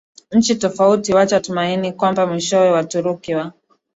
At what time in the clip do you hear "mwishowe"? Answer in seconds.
2.27-2.71